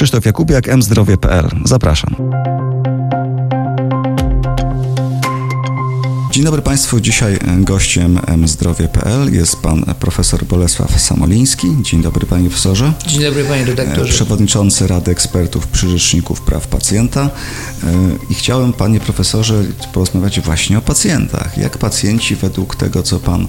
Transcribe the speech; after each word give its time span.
Krzysztof 0.00 0.24
Jakubiak, 0.24 0.76
mzdrowie.pl. 0.76 1.48
Zapraszam. 1.64 2.16
Dzień 6.30 6.44
dobry 6.44 6.62
Państwu. 6.62 7.00
Dzisiaj 7.00 7.38
gościem 7.58 8.18
mzdrowie.pl 8.36 9.34
jest 9.34 9.56
pan 9.56 9.84
profesor 10.00 10.44
Bolesław 10.44 11.00
Samoliński. 11.00 11.68
Dzień 11.82 12.02
dobry 12.02 12.26
panie 12.26 12.48
profesorze. 12.48 12.92
Dzień 13.06 13.22
dobry 13.22 13.44
panie 13.44 13.64
redaktorze. 13.64 14.12
Przewodniczący 14.12 14.86
Rady 14.86 15.10
Ekspertów 15.10 15.66
przy 15.66 15.88
Rzeczników 15.88 16.40
Praw 16.40 16.66
Pacjenta. 16.66 17.30
I 18.30 18.34
chciałem 18.34 18.72
panie 18.72 19.00
profesorze 19.00 19.64
porozmawiać 19.92 20.40
właśnie 20.40 20.78
o 20.78 20.82
pacjentach. 20.82 21.58
Jak 21.58 21.78
pacjenci 21.78 22.36
według 22.36 22.76
tego, 22.76 23.02
co 23.02 23.20
pan 23.20 23.48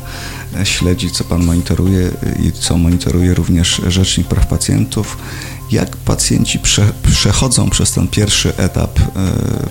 śledzi, 0.63 1.11
co 1.11 1.23
pan 1.23 1.43
monitoruje 1.43 2.11
i 2.43 2.52
co 2.52 2.77
monitoruje 2.77 3.33
również 3.33 3.81
Rzecznik 3.88 4.27
Praw 4.27 4.47
Pacjentów, 4.47 5.17
jak 5.71 5.98
pacjenci 5.98 6.59
prze, 6.59 6.91
przechodzą 7.11 7.70
przez 7.70 7.91
ten 7.91 8.07
pierwszy 8.07 8.57
etap 8.57 8.99
e, 8.99 9.03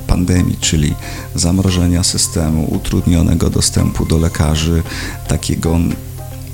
pandemii, 0.06 0.56
czyli 0.60 0.94
zamrożenia 1.34 2.04
systemu, 2.04 2.74
utrudnionego 2.74 3.50
dostępu 3.50 4.06
do 4.06 4.18
lekarzy, 4.18 4.82
takiego, 5.28 5.78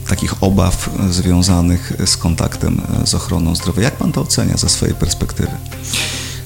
takich 0.09 0.43
obaw 0.43 0.91
związanych 1.11 1.93
z 2.07 2.17
kontaktem 2.17 2.81
z 3.05 3.15
ochroną 3.15 3.55
zdrowia. 3.55 3.83
Jak 3.83 3.97
pan 3.97 4.13
to 4.13 4.21
ocenia 4.21 4.57
ze 4.57 4.69
swojej 4.69 4.95
perspektywy? 4.95 5.51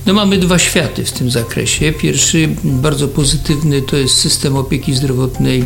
No 0.07 0.15
mamy 0.15 0.39
dwa 0.39 0.59
światy 0.59 1.05
w 1.05 1.13
tym 1.13 1.31
zakresie. 1.31 1.93
Pierwszy, 1.93 2.49
bardzo 2.65 3.09
pozytywny, 3.09 3.83
to 3.83 3.97
jest 3.97 4.15
system 4.15 4.57
opieki 4.57 4.95
zdrowotnej. 4.95 5.65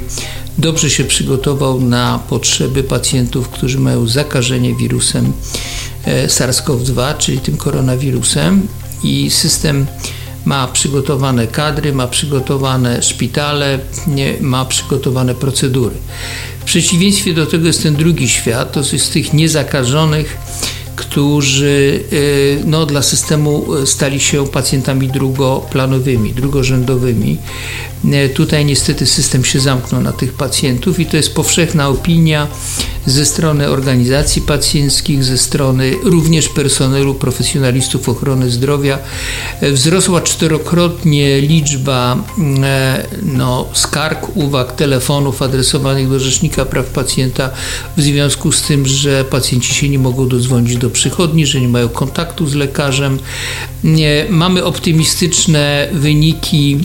Dobrze 0.59 0.91
się 0.91 1.05
przygotował 1.05 1.81
na 1.81 2.21
potrzeby 2.29 2.85
pacjentów, 2.85 3.49
którzy 3.49 3.79
mają 3.79 4.07
zakażenie 4.07 4.75
wirusem 4.75 5.33
E, 5.33 5.84
SARS-CoV-2, 6.27 7.19
czyli 7.19 7.39
tym 7.39 7.57
koronawirusem 7.57 8.67
i 9.05 9.31
system 9.31 9.87
ma 10.45 10.69
przygotowane 10.69 11.47
kadry, 11.47 11.93
ma 11.93 12.07
przygotowane 12.07 13.03
szpitale, 13.03 13.79
ma 14.41 14.65
przygotowane 14.65 15.35
procedury. 15.35 15.97
W 16.61 16.65
przeciwieństwie 16.65 17.35
do 17.35 17.47
tego 17.47 17.67
jest 17.67 17.83
ten 17.83 17.97
drugi 17.97 18.29
świat, 18.29 18.73
to 18.73 18.81
jest 18.93 19.13
tych 19.13 19.33
niezakażonych, 19.33 20.37
którzy 21.15 22.05
e, 22.13 22.65
no, 22.65 22.87
dla 22.87 23.03
systemu 23.03 23.67
stali 23.85 24.21
się 24.21 24.47
pacjentami 24.47 25.09
drugoplanowymi, 25.09 26.33
drugorzędowymi. 26.33 27.39
E, 28.13 28.29
tutaj 28.29 28.65
niestety 28.65 29.07
system 29.07 29.45
się 29.45 29.61
zamknął 29.61 30.03
na 30.03 30.13
tych 30.13 30.33
pacjentów 30.33 31.01
i 31.01 31.07
to 31.07 31.17
jest 31.17 31.35
powszechna 31.35 31.89
opinia 31.89 32.49
ze 33.07 33.25
strony 33.25 33.69
organizacji 33.69 34.43
pacjenckich, 34.43 35.25
ze 35.25 35.39
strony 35.39 35.95
również 36.03 36.49
personelu, 36.49 37.15
profesjonalistów 37.15 38.09
ochrony 38.09 38.51
zdrowia. 38.51 38.99
Wzrosła 39.63 40.21
czterokrotnie 40.21 41.41
liczba 41.41 42.17
no, 43.23 43.69
skarg, 43.73 44.37
uwag, 44.37 44.73
telefonów 44.73 45.43
adresowanych 45.43 46.09
do 46.09 46.21
Rzecznika 46.21 46.65
Praw 46.65 46.87
Pacjenta 46.87 47.51
w 47.97 48.03
związku 48.03 48.53
z 48.53 48.63
tym, 48.63 48.87
że 48.87 49.25
pacjenci 49.25 49.75
się 49.75 49.89
nie 49.89 49.99
mogą 49.99 50.29
dodzwonić 50.29 50.77
do 50.77 50.91
przychodni, 51.05 51.47
że 51.47 51.61
nie 51.61 51.69
mają 51.69 51.89
kontaktu 51.89 52.47
z 52.47 52.55
lekarzem. 52.55 53.19
Mamy 54.31 54.65
optymistyczne 54.65 55.89
wyniki 55.93 56.81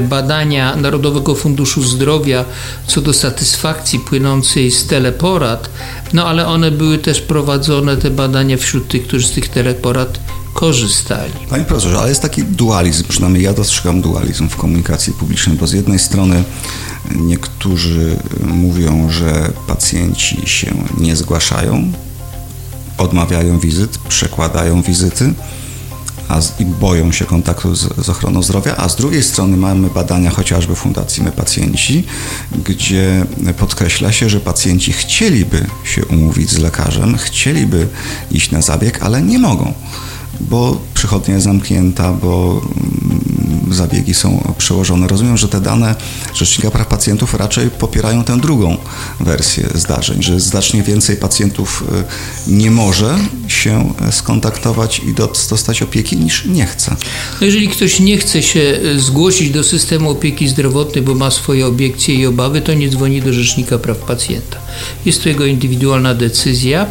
badania 0.00 0.76
Narodowego 0.76 1.34
Funduszu 1.34 1.82
Zdrowia 1.82 2.44
co 2.86 3.00
do 3.00 3.12
satysfakcji 3.12 3.98
płynącej 3.98 4.70
z 4.70 4.86
teleporad, 4.86 5.70
no 6.12 6.26
ale 6.26 6.46
one 6.46 6.70
były 6.70 6.98
też 6.98 7.20
prowadzone, 7.20 7.96
te 7.96 8.10
badania 8.10 8.56
wśród 8.56 8.88
tych, 8.88 9.06
którzy 9.06 9.26
z 9.26 9.30
tych 9.30 9.48
teleporad 9.48 10.20
korzystali. 10.54 11.32
Panie 11.50 11.64
profesorze, 11.64 11.98
ale 11.98 12.08
jest 12.08 12.22
taki 12.22 12.44
dualizm, 12.44 13.04
przynajmniej 13.08 13.42
ja 13.42 13.52
dostrzegam 13.52 14.00
dualizm 14.00 14.48
w 14.48 14.56
komunikacji 14.56 15.12
publicznej, 15.12 15.56
bo 15.56 15.66
z 15.66 15.72
jednej 15.72 15.98
strony 15.98 16.44
niektórzy 17.16 18.16
mówią, 18.46 19.10
że 19.10 19.52
pacjenci 19.66 20.36
się 20.44 20.74
nie 20.98 21.16
zgłaszają, 21.16 21.92
odmawiają 22.98 23.58
wizyt, 23.58 23.98
przekładają 23.98 24.82
wizyty, 24.82 25.32
a 26.28 26.40
z, 26.40 26.60
i 26.60 26.64
boją 26.64 27.12
się 27.12 27.24
kontaktu 27.24 27.74
z, 27.74 28.04
z, 28.04 28.08
ochroną 28.08 28.42
zdrowia, 28.42 28.76
a 28.76 28.88
z 28.88 28.96
drugiej 28.96 29.22
strony 29.22 29.56
mamy 29.56 29.90
badania 29.90 30.30
chociażby 30.30 30.74
Fundacji 30.74 31.22
My 31.22 31.32
Pacjenci, 31.32 32.04
gdzie 32.64 33.26
podkreśla 33.58 34.12
się, 34.12 34.28
że 34.28 34.40
pacjenci 34.40 34.92
chcieliby 34.92 35.66
się 35.84 36.04
umówić 36.04 36.50
z 36.50 36.58
lekarzem, 36.58 37.16
chcieliby 37.16 37.88
iść 38.30 38.50
na 38.50 38.62
zabieg, 38.62 39.02
ale 39.02 39.22
nie 39.22 39.38
mogą 39.38 39.72
bo 40.40 40.80
przychodnia 40.94 41.34
jest 41.34 41.44
zamknięta, 41.44 42.12
bo 42.12 42.60
mm, 42.62 43.23
zabiegi 43.70 44.14
są 44.14 44.54
przełożone. 44.58 45.08
Rozumiem, 45.08 45.36
że 45.36 45.48
te 45.48 45.60
dane 45.60 45.94
Rzecznika 46.34 46.70
Praw 46.70 46.86
Pacjentów 46.86 47.34
raczej 47.34 47.70
popierają 47.70 48.24
tę 48.24 48.40
drugą 48.40 48.76
wersję 49.20 49.68
zdarzeń, 49.74 50.22
że 50.22 50.40
znacznie 50.40 50.82
więcej 50.82 51.16
pacjentów 51.16 51.84
y, 52.48 52.52
nie 52.54 52.70
może 52.70 53.18
się 53.48 53.94
skontaktować 54.10 54.98
i 54.98 55.14
dostać 55.50 55.82
opieki 55.82 56.16
niż 56.16 56.44
nie 56.44 56.66
chce. 56.66 56.96
No 57.40 57.46
jeżeli 57.46 57.68
ktoś 57.68 58.00
nie 58.00 58.18
chce 58.18 58.42
się 58.42 58.60
y, 58.60 59.00
zgłosić 59.00 59.50
do 59.50 59.64
systemu 59.64 60.10
opieki 60.10 60.48
zdrowotnej, 60.48 61.04
bo 61.04 61.14
ma 61.14 61.30
swoje 61.30 61.66
obiekcje 61.66 62.14
i 62.14 62.26
obawy, 62.26 62.60
to 62.60 62.74
nie 62.74 62.88
dzwoni 62.88 63.22
do 63.22 63.32
Rzecznika 63.32 63.78
Praw 63.78 63.98
Pacjenta. 63.98 64.58
Jest 65.06 65.22
to 65.22 65.28
jego 65.28 65.46
indywidualna 65.46 66.14
decyzja 66.14 66.86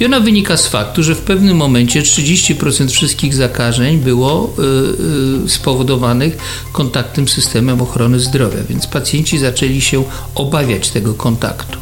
i 0.00 0.04
ona 0.04 0.20
wynika 0.20 0.56
z 0.56 0.66
faktu, 0.66 1.02
że 1.02 1.14
w 1.14 1.20
pewnym 1.20 1.56
momencie 1.56 2.02
30% 2.02 2.88
wszystkich 2.88 3.34
zakażeń 3.34 3.98
było 3.98 4.54
y, 5.44 5.48
spowodowanych 6.30 6.72
kontaktem 6.72 7.28
z 7.28 7.32
systemem 7.32 7.82
ochrony 7.82 8.20
zdrowia, 8.20 8.62
więc 8.68 8.86
pacjenci 8.86 9.38
zaczęli 9.38 9.80
się 9.80 10.04
obawiać 10.34 10.90
tego 10.90 11.14
kontaktu. 11.14 11.78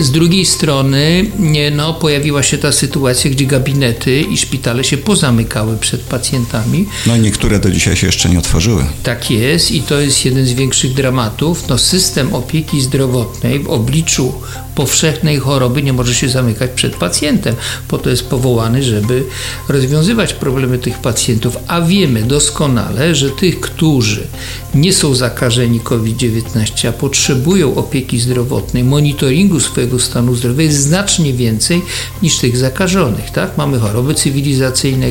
Z 0.00 0.10
drugiej 0.10 0.46
strony 0.46 1.30
no, 1.72 1.94
pojawiła 1.94 2.42
się 2.42 2.58
ta 2.58 2.72
sytuacja, 2.72 3.30
gdzie 3.30 3.46
gabinety 3.46 4.20
i 4.20 4.36
szpitale 4.36 4.84
się 4.84 4.96
pozamykały 4.96 5.76
przed 5.76 6.00
pacjentami. 6.00 6.86
No 7.06 7.16
i 7.16 7.20
niektóre 7.20 7.58
do 7.58 7.70
dzisiaj 7.70 7.96
się 7.96 8.06
jeszcze 8.06 8.28
nie 8.28 8.38
otworzyły. 8.38 8.84
Tak 9.02 9.30
jest 9.30 9.70
i 9.70 9.82
to 9.82 10.00
jest 10.00 10.24
jeden 10.24 10.46
z 10.46 10.52
większych 10.52 10.94
dramatów. 10.94 11.68
No, 11.68 11.78
system 11.78 12.34
opieki 12.34 12.80
zdrowotnej 12.80 13.60
w 13.60 13.68
obliczu 13.68 14.32
powszechnej 14.78 15.38
choroby 15.38 15.82
nie 15.82 15.92
może 15.92 16.14
się 16.14 16.28
zamykać 16.28 16.70
przed 16.74 16.96
pacjentem. 16.96 17.54
Po 17.88 17.98
to 17.98 18.10
jest 18.10 18.26
powołany, 18.26 18.82
żeby 18.82 19.24
rozwiązywać 19.68 20.34
problemy 20.34 20.78
tych 20.78 20.98
pacjentów. 20.98 21.56
A 21.66 21.80
wiemy 21.80 22.22
doskonale, 22.22 23.14
że 23.14 23.30
tych, 23.30 23.60
którzy 23.60 24.26
nie 24.74 24.92
są 24.92 25.14
zakażeni 25.14 25.80
COVID-19, 25.80 26.88
a 26.88 26.92
potrzebują 26.92 27.74
opieki 27.74 28.20
zdrowotnej, 28.20 28.84
monitoringu 28.84 29.60
swojego 29.60 29.98
stanu 29.98 30.34
zdrowia 30.34 30.62
jest 30.62 30.80
znacznie 30.80 31.32
więcej 31.32 31.82
niż 32.22 32.38
tych 32.38 32.56
zakażonych. 32.56 33.30
Tak? 33.30 33.56
Mamy 33.56 33.78
choroby 33.78 34.14
cywilizacyjne, 34.14 35.06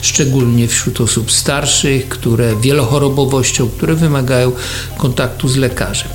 szczególnie 0.00 0.68
wśród 0.68 1.00
osób 1.00 1.32
starszych, 1.32 2.08
które 2.08 2.56
wielochorobowością, 2.56 3.68
które 3.68 3.94
wymagają 3.94 4.52
kontaktu 4.98 5.48
z 5.48 5.56
lekarzem. 5.56 6.08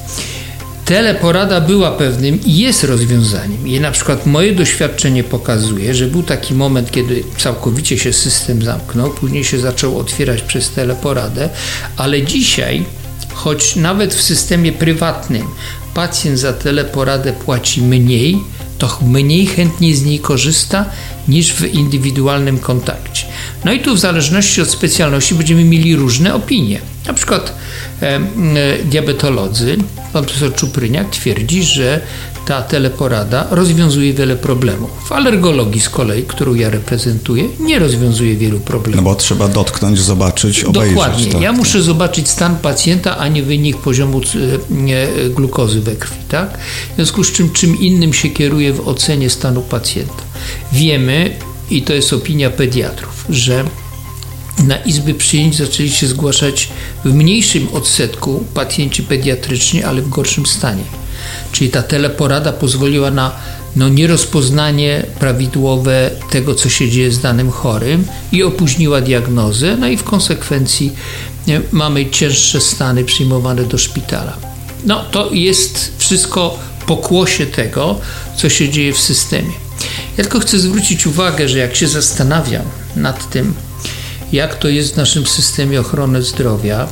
Teleporada 0.85 1.61
była 1.61 1.91
pewnym 1.91 2.43
i 2.43 2.57
jest 2.57 2.83
rozwiązaniem. 2.83 3.67
I 3.67 3.79
na 3.79 3.91
przykład 3.91 4.25
moje 4.25 4.55
doświadczenie 4.55 5.23
pokazuje, 5.23 5.95
że 5.95 6.07
był 6.07 6.23
taki 6.23 6.53
moment, 6.53 6.91
kiedy 6.91 7.23
całkowicie 7.37 7.97
się 7.97 8.13
system 8.13 8.61
zamknął, 8.61 9.09
później 9.09 9.43
się 9.43 9.59
zaczął 9.59 9.99
otwierać 9.99 10.41
przez 10.41 10.69
teleporadę, 10.69 11.49
ale 11.97 12.23
dzisiaj, 12.23 12.85
choć 13.33 13.75
nawet 13.75 14.13
w 14.13 14.21
systemie 14.21 14.71
prywatnym 14.71 15.47
pacjent 15.93 16.39
za 16.39 16.53
teleporadę 16.53 17.33
płaci 17.33 17.81
mniej, 17.81 18.37
to 18.77 18.99
mniej 19.01 19.45
chętnie 19.45 19.95
z 19.95 20.03
niej 20.03 20.19
korzysta 20.19 20.85
niż 21.27 21.53
w 21.53 21.73
indywidualnym 21.73 22.59
kontakcie. 22.59 23.25
No 23.65 23.73
i 23.73 23.79
tu 23.79 23.95
w 23.95 23.99
zależności 23.99 24.61
od 24.61 24.69
specjalności 24.69 25.35
będziemy 25.35 25.63
mieli 25.63 25.95
różne 25.95 26.35
opinie. 26.35 26.94
Na 27.07 27.13
przykład 27.13 27.53
e, 28.01 28.15
e, 28.15 28.21
diabetolodzy, 28.83 29.77
pan 30.13 30.25
profesor 30.25 30.55
Czupryniak 30.55 31.09
twierdzi, 31.09 31.63
że 31.63 32.01
ta 32.45 32.61
teleporada 32.61 33.47
rozwiązuje 33.49 34.13
wiele 34.13 34.35
problemów. 34.35 34.89
W 35.07 35.11
alergologii 35.11 35.81
z 35.81 35.89
kolei, 35.89 36.23
którą 36.23 36.53
ja 36.53 36.69
reprezentuję, 36.69 37.43
nie 37.59 37.79
rozwiązuje 37.79 38.35
wielu 38.35 38.59
problemów. 38.59 39.05
No 39.05 39.11
bo 39.11 39.15
trzeba 39.15 39.47
dotknąć, 39.47 39.99
zobaczyć, 39.99 40.63
obejrzeć. 40.63 40.95
Dokładnie. 40.95 41.25
Tak, 41.25 41.41
ja 41.41 41.49
tak. 41.49 41.57
muszę 41.57 41.81
zobaczyć 41.81 42.29
stan 42.29 42.55
pacjenta, 42.55 43.17
a 43.17 43.27
nie 43.27 43.43
wynik 43.43 43.77
poziomu 43.77 44.21
e, 44.21 45.29
glukozy 45.29 45.81
we 45.81 45.95
krwi. 45.95 46.17
Tak? 46.29 46.57
W 46.91 46.95
związku 46.95 47.23
z 47.23 47.31
czym 47.31 47.51
czym 47.51 47.79
innym 47.79 48.13
się 48.13 48.29
kieruje 48.29 48.73
w 48.73 48.87
ocenie 48.87 49.29
stanu 49.29 49.61
pacjenta. 49.61 50.23
Wiemy, 50.71 51.35
i 51.69 51.81
to 51.81 51.93
jest 51.93 52.13
opinia 52.13 52.49
pediatrów, 52.49 53.25
że 53.29 53.63
na 54.65 54.77
izby 54.77 55.13
przyjęć 55.13 55.57
zaczęli 55.57 55.89
się 55.89 56.07
zgłaszać 56.07 56.69
w 57.05 57.13
mniejszym 57.13 57.67
odsetku 57.73 58.45
pacjenci 58.53 59.03
pediatryczni, 59.03 59.83
ale 59.83 60.01
w 60.01 60.09
gorszym 60.09 60.45
stanie. 60.45 60.83
Czyli 61.51 61.69
ta 61.69 61.83
teleporada 61.83 62.53
pozwoliła 62.53 63.11
na 63.11 63.31
no, 63.75 63.89
nierozpoznanie 63.89 65.05
prawidłowe 65.19 66.11
tego, 66.31 66.55
co 66.55 66.69
się 66.69 66.89
dzieje 66.89 67.11
z 67.11 67.19
danym 67.19 67.51
chorym 67.51 68.07
i 68.31 68.43
opóźniła 68.43 69.01
diagnozę, 69.01 69.77
no 69.77 69.87
i 69.87 69.97
w 69.97 70.03
konsekwencji 70.03 70.93
nie, 71.47 71.61
mamy 71.71 72.09
cięższe 72.09 72.61
stany 72.61 73.03
przyjmowane 73.03 73.63
do 73.63 73.77
szpitala. 73.77 74.37
No 74.85 75.03
to 75.03 75.31
jest 75.31 75.91
wszystko 75.97 76.59
pokłosie 76.85 77.45
tego, 77.45 77.99
co 78.37 78.49
się 78.49 78.69
dzieje 78.69 78.93
w 78.93 78.99
systemie. 78.99 79.53
Ja 80.17 80.23
tylko 80.23 80.39
chcę 80.39 80.59
zwrócić 80.59 81.07
uwagę, 81.07 81.49
że 81.49 81.57
jak 81.57 81.75
się 81.75 81.87
zastanawiam 81.87 82.65
nad 82.95 83.29
tym, 83.29 83.53
jak 84.31 84.55
to 84.55 84.67
jest 84.67 84.93
w 84.93 84.97
naszym 84.97 85.25
systemie 85.25 85.79
ochrony 85.81 86.23
zdrowia, 86.23 86.87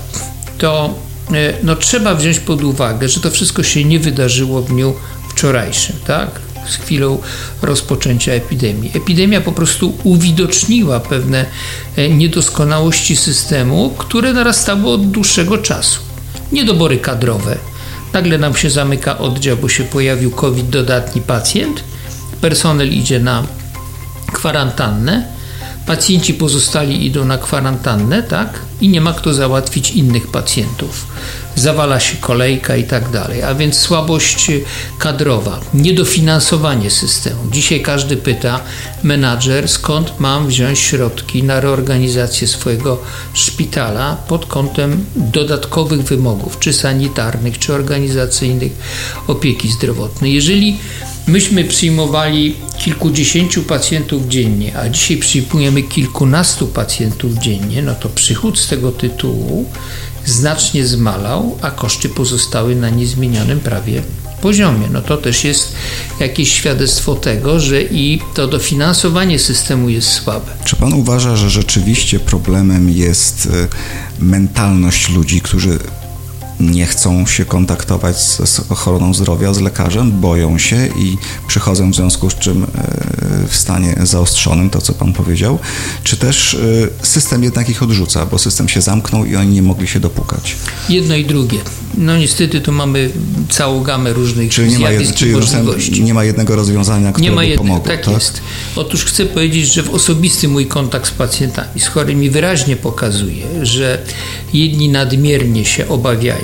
to 0.57 0.95
e, 1.33 1.53
no, 1.63 1.75
trzeba 1.75 2.15
wziąć 2.15 2.39
pod 2.39 2.63
uwagę, 2.63 3.09
że 3.09 3.19
to 3.19 3.31
wszystko 3.31 3.63
się 3.63 3.85
nie 3.85 3.99
wydarzyło 3.99 4.61
w 4.61 4.67
dniu 4.67 4.93
wczorajszym, 5.29 5.95
tak? 6.07 6.29
z 6.67 6.75
chwilą 6.75 7.21
rozpoczęcia 7.61 8.31
epidemii. 8.31 8.91
Epidemia 8.95 9.41
po 9.41 9.51
prostu 9.51 9.93
uwidoczniła 10.03 10.99
pewne 10.99 11.45
e, 11.95 12.09
niedoskonałości 12.09 13.15
systemu, 13.15 13.89
które 13.97 14.33
narastały 14.33 14.87
od 14.87 15.11
dłuższego 15.11 15.57
czasu. 15.57 15.99
Niedobory 16.51 16.97
kadrowe. 16.97 17.57
Nagle 18.13 18.37
nam 18.37 18.55
się 18.55 18.69
zamyka 18.69 19.17
oddział, 19.17 19.57
bo 19.57 19.69
się 19.69 19.83
pojawił 19.83 20.31
COVID 20.31 20.69
dodatni 20.69 21.21
pacjent. 21.21 21.83
Personel 22.41 22.93
idzie 22.93 23.19
na 23.19 23.43
kwarantannę 24.33 25.32
pacjenci 25.85 26.33
pozostali 26.33 27.05
idą 27.05 27.25
na 27.25 27.37
kwarantannę, 27.37 28.23
tak? 28.23 28.59
I 28.81 28.89
nie 28.89 29.01
ma 29.01 29.13
kto 29.13 29.33
załatwić 29.33 29.91
innych 29.91 30.27
pacjentów. 30.27 31.07
Zawala 31.55 31.99
się 31.99 32.17
kolejka 32.17 32.75
i 32.75 32.83
tak 32.83 33.09
dalej. 33.09 33.43
A 33.43 33.55
więc 33.55 33.77
słabość 33.77 34.51
kadrowa, 34.99 35.59
niedofinansowanie 35.73 36.89
systemu. 36.89 37.51
Dzisiaj 37.51 37.81
każdy 37.81 38.17
pyta, 38.17 38.59
menadżer, 39.03 39.69
skąd 39.69 40.19
mam 40.19 40.47
wziąć 40.47 40.79
środki 40.79 41.43
na 41.43 41.59
reorganizację 41.59 42.47
swojego 42.47 43.01
szpitala 43.33 44.15
pod 44.27 44.45
kątem 44.45 45.05
dodatkowych 45.15 46.01
wymogów, 46.01 46.59
czy 46.59 46.73
sanitarnych, 46.73 47.59
czy 47.59 47.73
organizacyjnych 47.73 48.71
opieki 49.27 49.71
zdrowotnej. 49.71 50.33
Jeżeli 50.33 50.77
Myśmy 51.27 51.63
przyjmowali 51.63 52.55
kilkudziesięciu 52.77 53.63
pacjentów 53.63 54.27
dziennie, 54.27 54.77
a 54.77 54.89
dzisiaj 54.89 55.17
przyjmujemy 55.17 55.83
kilkunastu 55.83 56.67
pacjentów 56.67 57.33
dziennie, 57.33 57.81
no 57.81 57.95
to 57.95 58.09
przychód 58.09 58.59
z 58.59 58.67
tego 58.67 58.91
tytułu 58.91 59.69
znacznie 60.25 60.85
zmalał, 60.85 61.57
a 61.61 61.71
koszty 61.71 62.09
pozostały 62.09 62.75
na 62.75 62.89
niezmienionym 62.89 63.59
prawie 63.59 64.01
poziomie. 64.41 64.87
No 64.91 65.01
to 65.01 65.17
też 65.17 65.43
jest 65.43 65.75
jakieś 66.19 66.51
świadectwo 66.53 67.15
tego, 67.15 67.59
że 67.59 67.81
i 67.81 68.21
to 68.33 68.47
dofinansowanie 68.47 69.39
systemu 69.39 69.89
jest 69.89 70.07
słabe. 70.07 70.51
Czy 70.65 70.75
pan 70.75 70.93
uważa, 70.93 71.35
że 71.35 71.49
rzeczywiście 71.49 72.19
problemem 72.19 72.89
jest 72.89 73.45
e, 73.45 73.67
mentalność 74.19 75.09
ludzi, 75.09 75.41
którzy 75.41 75.79
nie 76.59 76.85
chcą 76.85 77.25
się 77.25 77.45
kontaktować 77.45 78.17
z, 78.21 78.49
z 78.49 78.71
ochroną 78.71 79.13
zdrowia, 79.13 79.53
z 79.53 79.61
lekarzem, 79.61 80.11
boją 80.11 80.57
się 80.57 80.87
i 80.87 81.17
przychodzą 81.47 81.91
w 81.91 81.95
związku 81.95 82.29
z 82.29 82.35
czym 82.35 82.63
e, 82.63 82.67
w 83.47 83.55
stanie 83.55 83.95
zaostrzonym, 84.03 84.69
to 84.69 84.81
co 84.81 84.93
Pan 84.93 85.13
powiedział, 85.13 85.59
czy 86.03 86.17
też 86.17 86.53
e, 86.53 87.05
system 87.05 87.43
jednak 87.43 87.69
ich 87.69 87.83
odrzuca, 87.83 88.25
bo 88.25 88.39
system 88.39 88.69
się 88.69 88.81
zamknął 88.81 89.25
i 89.25 89.35
oni 89.35 89.51
nie 89.51 89.61
mogli 89.61 89.87
się 89.87 89.99
dopukać? 89.99 90.55
Jedno 90.89 91.15
i 91.15 91.25
drugie. 91.25 91.59
No 91.97 92.17
niestety 92.17 92.61
tu 92.61 92.71
mamy 92.71 93.09
całą 93.49 93.83
gamę 93.83 94.13
różnych 94.13 94.51
czyli 94.51 94.71
nie 94.71 94.79
ma, 94.79 94.91
jed, 94.91 95.15
czyli 95.15 95.31
możliwości. 95.31 96.03
Nie 96.03 96.13
ma 96.13 96.23
jednego 96.23 96.55
rozwiązania, 96.55 97.11
które 97.11 97.29
nie 97.29 97.35
ma 97.35 97.41
by 97.41 97.55
pomogło. 97.55 97.87
Tak, 97.87 98.05
tak 98.05 98.13
jest. 98.13 98.41
Otóż 98.75 99.05
chcę 99.05 99.25
powiedzieć, 99.25 99.73
że 99.73 99.83
w 99.83 99.89
osobisty 99.89 100.47
mój 100.47 100.65
kontakt 100.65 101.07
z 101.07 101.11
pacjentami, 101.11 101.79
z 101.79 101.87
chorymi 101.87 102.29
wyraźnie 102.29 102.75
pokazuje, 102.75 103.45
że 103.61 104.01
jedni 104.53 104.89
nadmiernie 104.89 105.65
się 105.65 105.87
obawiają 105.87 106.42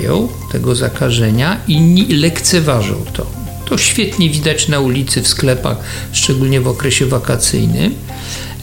tego 0.52 0.74
zakażenia, 0.74 1.60
inni 1.68 2.06
lekceważą 2.06 2.94
to. 3.12 3.26
To 3.64 3.78
świetnie 3.78 4.30
widać 4.30 4.68
na 4.68 4.80
ulicy, 4.80 5.22
w 5.22 5.28
sklepach, 5.28 5.76
szczególnie 6.12 6.60
w 6.60 6.68
okresie 6.68 7.06
wakacyjnym. 7.06 7.94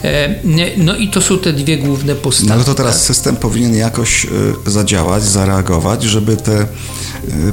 E, 0.04 0.34
no 0.76 0.96
i 0.96 1.08
to 1.08 1.20
są 1.20 1.38
te 1.38 1.52
dwie 1.52 1.78
główne 1.78 2.14
postawy. 2.14 2.48
No 2.48 2.54
ale 2.54 2.64
to 2.64 2.74
teraz 2.74 3.04
system 3.04 3.36
powinien 3.36 3.74
jakoś 3.74 4.24
e, 4.24 4.70
zadziałać, 4.70 5.22
zareagować, 5.22 6.02
żeby 6.02 6.36
te 6.36 6.60
e, 6.60 6.66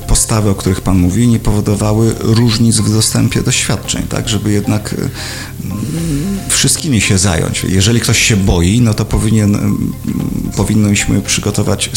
postawy, 0.08 0.50
o 0.50 0.56
których 0.56 0.82
Pan 0.82 0.98
mówi, 0.98 1.28
nie 1.28 1.40
powodowały 1.40 2.16
różnic 2.20 2.78
w 2.78 2.94
dostępie 2.94 3.42
do 3.42 3.52
świadczeń, 3.52 4.04
tak? 4.04 4.30
Żeby 4.30 4.52
jednak 4.52 4.96
wszystkimi 6.50 7.02
się 7.02 7.18
zająć. 7.18 7.64
Jeżeli 7.64 8.00
ktoś 8.00 8.22
się 8.22 8.38
boi, 8.38 8.82
no 8.82 8.94
to 8.94 9.06
powinien, 9.06 9.78
powinniśmy 10.56 11.22
przygotować 11.22 11.90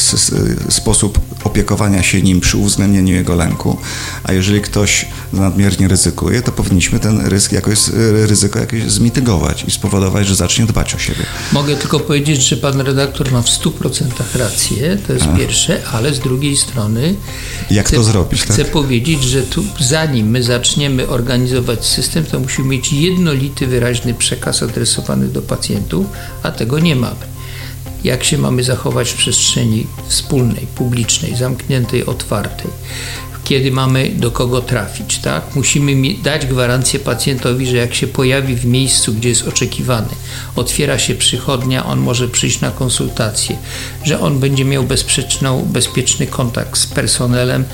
sposób 0.69 1.21
opiekowania 1.45 2.03
się 2.03 2.23
nim 2.23 2.41
przy 2.41 2.57
uwzględnieniu 2.57 3.15
jego 3.15 3.35
lęku, 3.35 3.77
a 4.25 4.33
jeżeli 4.33 4.61
ktoś 4.61 5.07
nadmiernie 5.33 5.89
ryzykuje, 5.89 6.43
to 6.43 6.53
powinniśmy 6.53 6.99
ten 6.99 7.27
ryzyk 7.27 7.53
jakoś, 7.53 7.79
ryzyko 8.27 8.59
jakoś 8.59 8.83
zmitygować 8.83 9.65
i 9.65 9.71
spowodować, 9.71 10.27
że 10.27 10.35
zacznie 10.35 10.67
dbać 10.67 10.95
o 10.95 10.99
siebie. 10.99 11.27
Mogę 11.53 11.77
tylko 11.77 12.01
powiedzieć, 12.01 12.49
że 12.49 12.57
pan 12.57 12.81
redaktor 12.81 13.33
ma 13.33 13.43
w 13.43 13.47
100% 13.47 14.05
rację, 14.35 14.99
to 15.07 15.13
jest 15.13 15.27
a. 15.27 15.37
pierwsze, 15.37 15.83
ale 15.93 16.15
z 16.15 16.21
drugiej 16.21 16.57
strony. 16.57 17.15
Jak 17.71 17.87
chcę, 17.87 17.97
to 17.97 18.03
zrobić? 18.03 18.43
Chcę 18.43 18.65
tak? 18.65 18.73
powiedzieć, 18.73 19.25
że 19.25 19.43
tu, 19.43 19.65
zanim 19.81 20.31
my 20.31 20.43
zaczniemy 20.43 21.09
organizować 21.09 21.87
system, 21.87 22.25
to 22.25 22.41
musimy 22.41 22.69
mieć 22.69 22.93
jednolity, 22.93 23.67
wyraźny 23.67 24.15
przekaz 24.15 24.63
adresowany 24.63 25.29
do 25.29 25.43
pacjentów, 25.43 26.07
a 26.43 26.51
tego 26.51 26.79
nie 26.79 26.97
mamy 26.97 27.38
jak 28.05 28.25
się 28.25 28.39
mamy 28.39 28.65
zachować 28.65 29.11
w 29.11 29.17
przestrzeni 29.17 29.87
wspólnej, 30.09 30.67
publicznej, 30.75 31.37
zamkniętej, 31.37 32.07
otwartej 32.07 32.71
kiedy 33.49 33.71
mamy 33.71 34.09
do 34.09 34.31
kogo 34.31 34.61
trafić. 34.61 35.19
Tak? 35.19 35.57
Musimy 35.57 36.15
dać 36.23 36.47
gwarancję 36.47 37.01
pacjentowi, 37.01 37.67
że 37.67 37.77
jak 37.77 37.95
się 37.95 38.07
pojawi 38.07 38.57
w 38.57 38.67
miejscu, 38.67 39.15
gdzie 39.15 39.29
jest 39.29 39.49
oczekiwany, 39.49 40.09
otwiera 40.57 40.99
się 40.99 41.15
przychodnia, 41.15 41.87
on 41.87 41.99
może 41.99 42.29
przyjść 42.29 42.61
na 42.61 42.71
konsultację, 42.71 43.57
że 44.05 44.21
on 44.21 44.39
będzie 44.39 44.65
miał 44.65 44.85
bezpieczny 45.65 46.27
kontakt 46.27 46.79
z 46.79 46.87
personelem, 46.87 47.65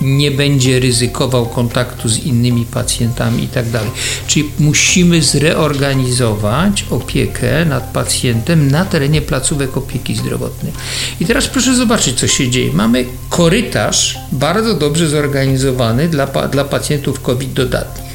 nie 0.00 0.30
będzie 0.30 0.80
ryzykował 0.80 1.46
kontaktu 1.46 2.08
z 2.08 2.18
innymi 2.18 2.64
pacjentami 2.64 3.42
itd. 3.42 3.78
Tak 3.78 3.88
Czyli 4.26 4.50
musimy 4.58 5.22
zreorganizować 5.22 6.84
opiekę 6.90 7.64
nad 7.64 7.92
pacjentem 7.92 8.70
na 8.70 8.84
terenie 8.84 9.22
placówek 9.22 9.76
opieki 9.76 10.16
zdrowotnej. 10.16 10.72
I 11.20 11.26
teraz 11.26 11.46
proszę 11.46 11.76
zobaczyć, 11.76 12.18
co 12.18 12.28
się 12.28 12.50
dzieje. 12.50 12.72
Mamy 12.72 13.04
korytarz 13.28 14.18
bardzo 14.32 14.74
dobrze 14.74 15.08
zorganizowany 15.08 16.08
dla, 16.08 16.26
dla 16.26 16.64
pacjentów 16.64 17.20
COVID 17.20 17.52
dodatnich, 17.52 18.10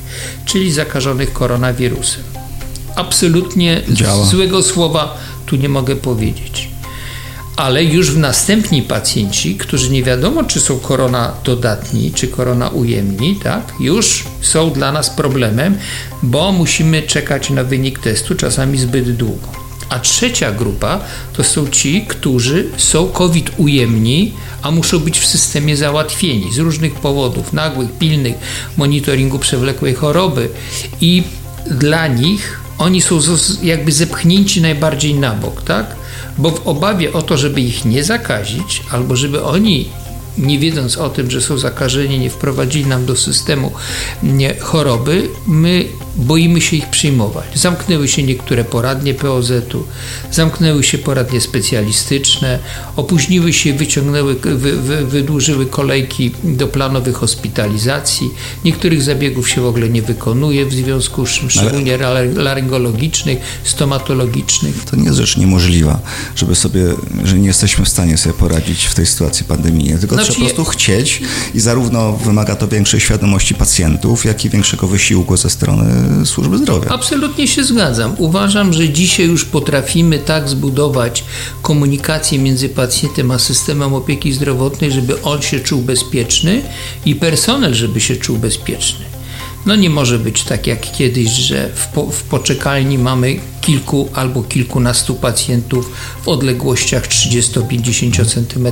czyli 0.45 0.71
zakażonych 0.71 1.33
koronawirusem. 1.33 2.23
Absolutnie 2.95 3.81
Działa. 3.89 4.25
złego 4.25 4.63
słowa 4.63 5.17
tu 5.45 5.55
nie 5.55 5.69
mogę 5.69 5.95
powiedzieć 5.95 6.54
ale 7.55 7.83
już 7.83 8.11
w 8.11 8.17
następni 8.17 8.81
pacjenci, 8.81 9.55
którzy 9.55 9.89
nie 9.89 10.03
wiadomo, 10.03 10.43
czy 10.43 10.59
są 10.59 10.79
korona 10.79 11.33
dodatni, 11.43 12.11
czy 12.11 12.27
korona 12.27 12.69
ujemni, 12.69 13.35
tak, 13.43 13.73
już 13.79 14.23
są 14.41 14.71
dla 14.71 14.91
nas 14.91 15.09
problemem, 15.09 15.77
bo 16.23 16.51
musimy 16.51 17.01
czekać 17.01 17.49
na 17.49 17.63
wynik 17.63 17.99
testu 17.99 18.35
czasami 18.35 18.77
zbyt 18.77 19.15
długo. 19.15 19.47
A 19.89 19.99
trzecia 19.99 20.51
grupa 20.51 20.99
to 21.33 21.43
są 21.43 21.67
ci, 21.67 22.05
którzy 22.07 22.69
są 22.77 23.07
COVID 23.07 23.51
ujemni, 23.57 24.33
a 24.61 24.71
muszą 24.71 24.99
być 24.99 25.19
w 25.19 25.25
systemie 25.25 25.77
załatwieni 25.77 26.53
z 26.53 26.57
różnych 26.57 26.95
powodów, 26.95 27.53
nagłych, 27.53 27.97
pilnych, 27.97 28.35
monitoringu 28.77 29.39
przewlekłej 29.39 29.93
choroby 29.93 30.49
i 31.01 31.23
dla 31.71 32.07
nich 32.07 32.59
oni 32.77 33.01
są 33.01 33.19
jakby 33.63 33.91
zepchnięci 33.91 34.61
najbardziej 34.61 35.13
na 35.13 35.33
bok, 35.33 35.61
tak? 35.61 35.95
Bo 36.37 36.51
w 36.51 36.67
obawie 36.67 37.13
o 37.13 37.21
to, 37.21 37.37
żeby 37.37 37.61
ich 37.61 37.85
nie 37.85 38.03
zakazić, 38.03 38.83
albo 38.91 39.15
żeby 39.15 39.43
oni 39.43 39.89
nie 40.37 40.59
wiedząc 40.59 40.97
o 40.97 41.09
tym, 41.09 41.31
że 41.31 41.41
są 41.41 41.57
zakażeni, 41.57 42.19
nie 42.19 42.29
wprowadzili 42.29 42.85
nam 42.85 43.05
do 43.05 43.15
systemu 43.15 43.71
choroby, 44.59 45.29
my 45.47 45.85
boimy 46.15 46.61
się 46.61 46.75
ich 46.75 46.89
przyjmować. 46.89 47.45
Zamknęły 47.55 48.07
się 48.07 48.23
niektóre 48.23 48.63
poradnie 48.63 49.13
POZ-u, 49.13 49.83
zamknęły 50.31 50.83
się 50.83 50.97
poradnie 50.97 51.41
specjalistyczne, 51.41 52.59
opóźniły 52.95 53.53
się, 53.53 53.73
wyciągnęły, 53.73 54.35
wy, 54.35 54.77
wy, 54.81 55.05
wydłużyły 55.05 55.65
kolejki 55.65 56.31
do 56.43 56.67
planowych 56.67 57.15
hospitalizacji. 57.15 58.29
Niektórych 58.65 59.01
zabiegów 59.01 59.49
się 59.49 59.61
w 59.61 59.65
ogóle 59.65 59.89
nie 59.89 60.01
wykonuje 60.01 60.65
w 60.65 60.73
związku 60.73 61.25
z 61.25 61.29
czym, 61.29 61.49
szczególnie 61.49 61.97
laryngologicznych, 62.35 63.37
stomatologicznych. 63.63 64.85
To 64.85 64.95
nie 64.95 65.03
jest 65.03 65.17
rzecz 65.17 65.37
niemożliwa, 65.37 65.99
żeby 66.35 66.55
sobie, 66.55 66.81
że 67.23 67.39
nie 67.39 67.47
jesteśmy 67.47 67.85
w 67.85 67.89
stanie 67.89 68.17
sobie 68.17 68.35
poradzić 68.35 68.85
w 68.85 68.95
tej 68.95 69.05
sytuacji 69.05 69.45
pandemii, 69.45 69.93
tylko 69.99 70.15
znaczy, 70.15 70.24
trzeba 70.33 70.49
po 70.49 70.55
prostu 70.55 70.71
chcieć 70.71 71.21
i 71.53 71.59
zarówno 71.59 72.13
wymaga 72.13 72.55
to 72.55 72.67
większej 72.67 72.99
świadomości 72.99 73.55
pacjentów, 73.55 74.25
jak 74.25 74.45
i 74.45 74.49
większego 74.49 74.87
wysiłku 74.87 75.37
ze 75.37 75.49
strony 75.49 76.25
służby 76.25 76.57
zdrowia. 76.57 76.89
Absolutnie 76.89 77.47
się 77.47 77.63
zgadzam. 77.63 78.15
Uważam, 78.17 78.73
że 78.73 78.89
dzisiaj 78.89 79.25
już 79.25 79.45
potrafimy 79.45 80.19
tak 80.19 80.49
zbudować 80.49 81.23
komunikację 81.61 82.39
między 82.39 82.69
pacjentem 82.69 83.31
a 83.31 83.39
systemem 83.39 83.93
opieki 83.93 84.33
zdrowotnej, 84.33 84.91
żeby 84.91 85.21
on 85.21 85.41
się 85.41 85.59
czuł 85.59 85.81
bezpieczny 85.81 86.61
i 87.05 87.15
personel, 87.15 87.73
żeby 87.73 88.01
się 88.01 88.15
czuł 88.15 88.37
bezpieczny. 88.37 89.14
No 89.65 89.75
nie 89.75 89.89
może 89.89 90.19
być 90.19 90.43
tak 90.43 90.67
jak 90.67 90.91
kiedyś, 90.91 91.29
że 91.29 91.69
w, 91.75 91.87
po, 91.87 92.05
w 92.11 92.23
poczekalni 92.23 92.97
mamy 92.97 93.39
kilku 93.61 94.09
albo 94.13 94.43
kilkunastu 94.43 95.15
pacjentów 95.15 95.91
w 96.21 96.27
odległościach 96.27 97.07
30-50 97.07 98.25
cm. 98.25 98.67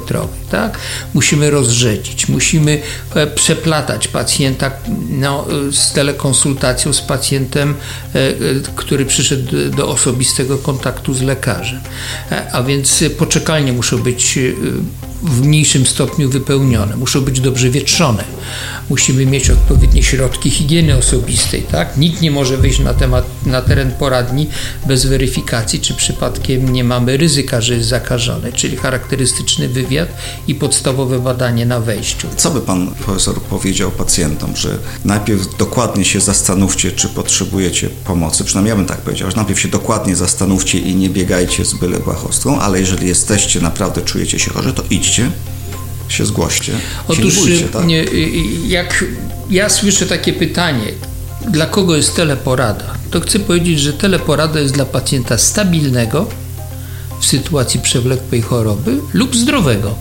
Tak? 0.52 0.78
Musimy 1.14 1.50
rozrzedzić, 1.50 2.30
musimy 2.30 2.82
e, 3.16 3.28
przeplatać 3.28 4.08
pacjenta 4.08 4.72
no, 5.10 5.46
z 5.72 5.92
telekonsultacją 5.94 6.94
z 6.94 7.02
pacjentem, 7.02 7.74
e, 8.16 8.20
e, 8.20 8.34
który 8.76 9.06
przyszedł 9.06 9.70
do 9.76 9.88
osobistego 9.88 10.58
kontaktu 10.58 11.14
z 11.14 11.22
lekarzem. 11.22 11.82
A 12.52 12.64
więc 12.64 13.04
poczekalnie 13.18 13.74
muszą 13.74 13.98
być 13.98 14.40
w 15.24 15.42
mniejszym 15.42 15.86
stopniu 15.86 16.30
wypełnione, 16.30 16.96
muszą 16.96 17.22
być 17.22 17.39
dobrze 17.39 17.70
wietrzone. 17.70 18.24
Musimy 18.89 19.25
mieć 19.25 19.50
odpowiednie 19.50 20.03
środki 20.03 20.50
higieny 20.50 20.98
osobistej. 20.98 21.62
Tak? 21.62 21.98
Nikt 21.98 22.22
nie 22.22 22.32
może 22.32 22.58
wyjść 22.58 22.80
na, 22.80 22.94
temat, 22.94 23.25
na 23.46 23.62
teren 23.62 23.92
poradni 23.92 24.48
bez 24.88 25.06
weryfikacji, 25.06 25.80
czy 25.80 25.94
przypadkiem 25.94 26.74
nie 26.74 26.84
mamy 26.84 27.18
ryzyka, 27.18 27.62
że 27.62 27.74
jest 27.74 27.89
zakażony, 27.89 28.53
czyli 28.53 28.77
charakterystyczny 28.77 29.70
wywiad 29.70 30.10
i 30.48 30.56
podstawowe 30.56 31.20
badanie 31.20 31.65
na 31.65 31.80
wejściu. 31.80 32.27
Co 32.38 32.51
by 32.51 32.62
pan 32.62 32.88
profesor 32.88 33.42
powiedział 33.42 33.92
pacjentom, 33.92 34.56
że 34.56 34.77
najpierw 35.06 35.58
dokładnie 35.58 36.06
się 36.06 36.20
zastanówcie, 36.20 36.92
czy 36.92 37.10
potrzebujecie 37.10 37.89
pomocy, 38.06 38.44
przynajmniej 38.44 38.70
ja 38.70 38.75
bym 38.75 38.86
tak 38.86 39.01
powiedział, 39.01 39.32
że 39.32 39.38
najpierw 39.38 39.60
się 39.60 39.68
dokładnie 39.68 40.15
zastanówcie 40.15 40.80
i 40.80 40.96
nie 40.96 41.10
biegajcie 41.10 41.65
z 41.65 41.74
byle 41.74 42.00
błahostką, 42.00 42.60
ale 42.60 42.80
jeżeli 42.80 43.08
jesteście, 43.08 43.60
naprawdę 43.60 44.01
czujecie 44.01 44.39
się 44.39 44.51
chorzy, 44.51 44.74
to 44.74 44.84
idźcie 44.89 45.12
się 46.10 46.25
zgłoście. 46.25 46.74
Otóż, 47.08 47.36
bójcie, 47.36 47.67
tak? 47.67 47.86
jak 48.67 49.05
ja 49.50 49.70
słyszę 49.70 50.05
takie 50.05 50.34
pytanie, 50.34 50.86
dla 51.50 51.65
kogo 51.65 51.96
jest 51.96 52.15
teleporada, 52.15 52.86
to 53.12 53.22
chcę 53.22 53.39
powiedzieć, 53.39 53.79
że 53.79 53.93
teleporada 53.93 54.60
jest 54.60 54.74
dla 54.74 54.86
pacjenta 54.86 55.38
stabilnego 55.38 56.27
w 57.20 57.25
sytuacji 57.25 57.79
przewlekłej 57.79 58.41
choroby 58.41 59.00
lub 59.13 59.36
zdrowego. 59.36 59.96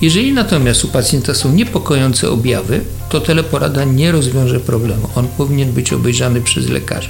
Jeżeli 0.00 0.32
natomiast 0.32 0.84
u 0.84 0.88
pacjenta 0.88 1.34
są 1.34 1.52
niepokojące 1.52 2.30
objawy, 2.30 2.80
to 3.14 3.20
teleporada 3.20 3.84
nie 3.84 4.12
rozwiąże 4.12 4.60
problemu. 4.60 5.08
On 5.14 5.28
powinien 5.28 5.72
być 5.72 5.92
obejrzany 5.92 6.40
przez 6.40 6.68
lekarza. 6.68 7.08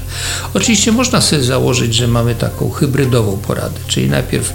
Oczywiście 0.55 0.93
można 0.93 1.21
sobie 1.21 1.43
założyć, 1.43 1.95
że 1.95 2.09
mamy 2.09 2.35
taką 2.35 2.71
hybrydową 2.71 3.37
poradę, 3.37 3.81
czyli 3.87 4.09
najpierw 4.09 4.53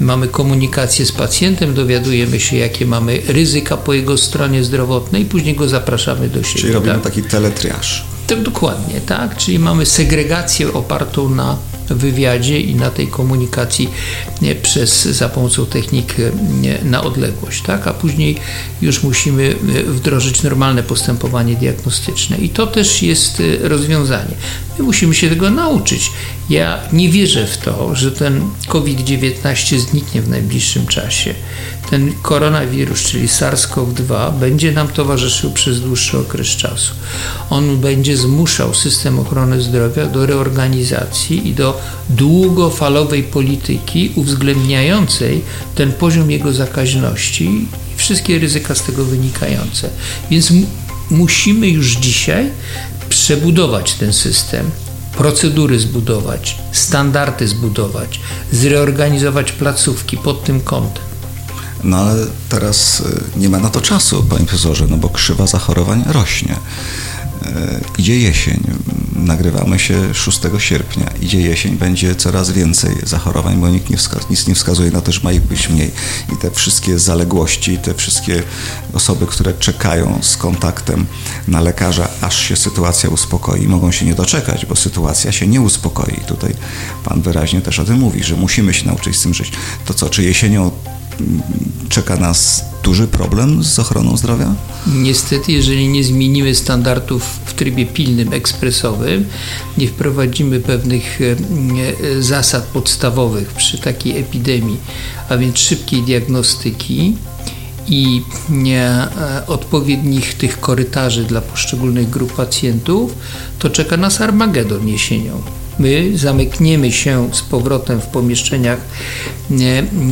mamy 0.00 0.28
komunikację 0.28 1.06
z 1.06 1.12
pacjentem, 1.12 1.74
dowiadujemy 1.74 2.40
się, 2.40 2.56
jakie 2.56 2.86
mamy 2.86 3.22
ryzyka 3.28 3.76
po 3.76 3.94
jego 3.94 4.16
stronie 4.16 4.64
zdrowotnej, 4.64 5.22
i 5.22 5.24
później 5.24 5.54
go 5.54 5.68
zapraszamy 5.68 6.28
do 6.28 6.42
siebie. 6.42 6.60
Czyli 6.60 6.72
robimy 6.72 6.94
tak? 6.94 7.02
taki 7.02 7.22
teletriaż. 7.22 8.04
Tak, 8.26 8.42
dokładnie, 8.42 9.00
tak. 9.00 9.36
Czyli 9.36 9.58
mamy 9.58 9.86
segregację 9.86 10.72
opartą 10.72 11.30
na 11.30 11.56
wywiadzie 11.90 12.60
i 12.60 12.74
na 12.74 12.90
tej 12.90 13.08
komunikacji 13.08 13.88
przez, 14.62 15.04
za 15.04 15.28
pomocą 15.28 15.66
technik 15.66 16.14
na 16.84 17.02
odległość, 17.02 17.62
tak? 17.62 17.86
a 17.86 17.94
później 17.94 18.36
już 18.82 19.02
musimy 19.02 19.56
e, 19.78 19.82
wdrożyć 19.82 20.42
normalne 20.42 20.82
postępowanie 20.82 21.56
diagnostyczne 21.56 22.36
i 22.36 22.48
to 22.48 22.66
też 22.66 23.02
jest 23.02 23.40
e, 23.40 23.68
rozwiązanie. 23.68 24.34
My 24.78 24.84
musimy 24.84 25.14
się 25.14 25.28
tego 25.28 25.50
nauczyć. 25.50 26.10
Ja 26.50 26.80
nie 26.92 27.08
wierzę 27.08 27.46
w 27.46 27.58
to, 27.58 27.94
że 27.94 28.12
ten 28.12 28.40
COVID-19 28.68 29.78
zniknie 29.78 30.22
w 30.22 30.28
najbliższym 30.28 30.86
czasie. 30.86 31.34
Ten 31.90 32.12
koronawirus, 32.22 33.00
czyli 33.00 33.28
SARS-CoV-2, 33.28 34.32
będzie 34.38 34.72
nam 34.72 34.88
towarzyszył 34.88 35.50
przez 35.50 35.80
dłuższy 35.80 36.18
okres 36.18 36.46
czasu. 36.46 36.94
On 37.50 37.78
będzie 37.78 38.16
zmuszał 38.16 38.74
system 38.74 39.18
ochrony 39.18 39.62
zdrowia 39.62 40.06
do 40.06 40.26
reorganizacji 40.26 41.48
i 41.48 41.54
do 41.54 41.80
długofalowej 42.08 43.22
polityki 43.22 44.12
uwzględniającej 44.14 45.42
ten 45.74 45.92
poziom 45.92 46.30
jego 46.30 46.52
zakaźności 46.52 47.44
i 47.44 47.68
wszystkie 47.96 48.38
ryzyka 48.38 48.74
z 48.74 48.82
tego 48.82 49.04
wynikające. 49.04 49.90
Więc 50.30 50.52
musimy 51.10 51.68
już 51.68 51.96
dzisiaj 51.96 52.50
przebudować 53.08 53.94
ten 53.94 54.12
system, 54.12 54.70
procedury 55.16 55.78
zbudować, 55.78 56.58
standardy 56.72 57.48
zbudować, 57.48 58.20
zreorganizować 58.52 59.52
placówki 59.52 60.16
pod 60.16 60.44
tym 60.44 60.60
kątem. 60.60 61.07
No 61.84 61.96
ale 61.96 62.26
teraz 62.48 63.00
y, 63.00 63.38
nie 63.38 63.48
ma 63.48 63.58
na 63.58 63.70
to 63.70 63.80
czasu, 63.80 64.22
panie 64.22 64.44
profesorze, 64.44 64.86
no 64.90 64.96
bo 64.96 65.08
krzywa 65.08 65.46
zachorowań 65.46 66.04
rośnie. 66.06 66.56
E, 67.46 67.80
idzie 67.98 68.18
jesień, 68.18 68.60
nagrywamy 69.16 69.78
się 69.78 70.14
6 70.14 70.40
sierpnia, 70.58 71.10
idzie 71.22 71.40
jesień, 71.40 71.76
będzie 71.76 72.14
coraz 72.14 72.50
więcej 72.50 72.96
zachorowań, 73.02 73.60
bo 73.60 73.68
nikt 73.68 73.90
nie 73.90 73.96
nic 74.30 74.46
nie 74.46 74.54
wskazuje 74.54 74.90
na 74.90 75.00
to, 75.00 75.12
że 75.12 75.20
ma 75.22 75.32
ich 75.32 75.42
być 75.42 75.68
mniej. 75.68 75.90
I 76.32 76.36
te 76.36 76.50
wszystkie 76.50 76.98
zaległości, 76.98 77.78
te 77.78 77.94
wszystkie 77.94 78.42
osoby, 78.94 79.26
które 79.26 79.54
czekają 79.54 80.18
z 80.22 80.36
kontaktem 80.36 81.06
na 81.48 81.60
lekarza, 81.60 82.08
aż 82.20 82.38
się 82.42 82.56
sytuacja 82.56 83.10
uspokoi, 83.10 83.68
mogą 83.68 83.92
się 83.92 84.06
nie 84.06 84.14
doczekać, 84.14 84.66
bo 84.66 84.76
sytuacja 84.76 85.32
się 85.32 85.46
nie 85.46 85.60
uspokoi. 85.60 86.20
Tutaj 86.26 86.54
Pan 87.04 87.22
wyraźnie 87.22 87.60
też 87.60 87.78
o 87.78 87.84
tym 87.84 87.98
mówi, 87.98 88.24
że 88.24 88.36
musimy 88.36 88.74
się 88.74 88.86
nauczyć 88.86 89.16
z 89.16 89.22
tym 89.22 89.34
żyć. 89.34 89.52
To 89.86 89.94
co, 89.94 90.10
czy 90.10 90.22
jesienią 90.22 90.70
czeka 91.88 92.16
nas 92.16 92.64
duży 92.84 93.06
problem 93.06 93.64
z 93.64 93.78
ochroną 93.78 94.16
zdrowia? 94.16 94.54
Niestety, 94.86 95.52
jeżeli 95.52 95.88
nie 95.88 96.04
zmienimy 96.04 96.54
standardów 96.54 97.22
w 97.44 97.54
trybie 97.54 97.86
pilnym, 97.86 98.32
ekspresowym, 98.32 99.24
nie 99.78 99.88
wprowadzimy 99.88 100.60
pewnych 100.60 101.20
e, 101.20 101.24
e, 101.24 102.22
zasad 102.22 102.64
podstawowych 102.64 103.48
przy 103.52 103.78
takiej 103.78 104.18
epidemii, 104.18 104.76
a 105.28 105.36
więc 105.36 105.58
szybkiej 105.58 106.02
diagnostyki, 106.02 107.16
i 107.90 108.22
e, 108.66 109.46
odpowiednich 109.46 110.34
tych 110.34 110.60
korytarzy 110.60 111.24
dla 111.24 111.40
poszczególnych 111.40 112.10
grup 112.10 112.32
pacjentów, 112.32 113.14
to 113.58 113.70
czeka 113.70 113.96
nas 113.96 114.20
Armagedon 114.20 114.88
jesienią 114.88 115.42
my 115.78 116.18
zamykniemy 116.18 116.92
się 116.92 117.28
z 117.32 117.42
powrotem 117.42 118.00
w 118.00 118.06
pomieszczeniach 118.06 118.78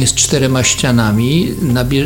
z 0.06 0.14
czterema 0.14 0.62
ścianami, 0.62 1.54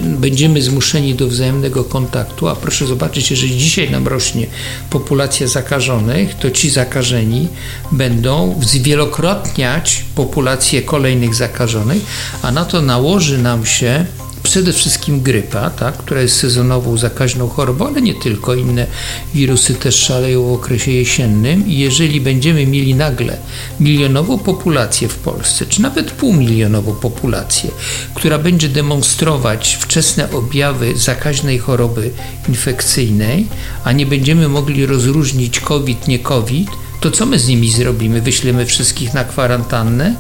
będziemy 0.02 0.62
zmuszeni 0.62 1.14
do 1.14 1.26
wzajemnego 1.26 1.84
kontaktu, 1.84 2.48
a 2.48 2.56
proszę 2.56 2.86
zobaczyć, 2.86 3.30
jeżeli 3.30 3.58
dzisiaj 3.58 3.90
nam 3.90 4.08
rośnie 4.08 4.46
populacja 4.90 5.46
zakażonych, 5.46 6.34
to 6.34 6.50
ci 6.50 6.70
zakażeni 6.70 7.48
będą 7.92 8.60
zwielokrotniać 8.62 10.04
populację 10.14 10.82
kolejnych 10.82 11.34
zakażonych, 11.34 12.02
a 12.42 12.52
na 12.52 12.64
to 12.64 12.82
nałoży 12.82 13.38
nam 13.38 13.66
się 13.66 14.06
przede 14.50 14.72
wszystkim 14.72 15.20
grypa, 15.20 15.70
tak, 15.70 15.96
która 15.96 16.20
jest 16.20 16.36
sezonową 16.36 16.96
zakaźną 16.96 17.48
chorobą, 17.48 17.86
ale 17.86 18.02
nie 18.02 18.14
tylko, 18.14 18.54
inne 18.54 18.86
wirusy 19.34 19.74
też 19.74 19.96
szaleją 19.96 20.48
w 20.48 20.52
okresie 20.52 20.92
jesiennym 20.92 21.68
i 21.68 21.78
jeżeli 21.78 22.20
będziemy 22.20 22.66
mieli 22.66 22.94
nagle 22.94 23.36
milionową 23.80 24.38
populację 24.38 25.08
w 25.08 25.14
Polsce, 25.16 25.66
czy 25.66 25.82
nawet 25.82 26.10
półmilionową 26.10 26.94
populację, 26.94 27.70
która 28.14 28.38
będzie 28.38 28.68
demonstrować 28.68 29.78
wczesne 29.80 30.32
objawy 30.32 30.96
zakaźnej 30.96 31.58
choroby 31.58 32.10
infekcyjnej, 32.48 33.46
a 33.84 33.92
nie 33.92 34.06
będziemy 34.06 34.48
mogli 34.48 34.86
rozróżnić 34.86 35.60
COVID, 35.60 36.08
nie 36.08 36.18
COVID, 36.18 36.70
to 37.00 37.10
co 37.10 37.26
my 37.26 37.38
z 37.38 37.48
nimi 37.48 37.70
zrobimy? 37.70 38.20
Wyślemy 38.20 38.66
wszystkich 38.66 39.14
na 39.14 39.24
kwarantannę? 39.24 40.14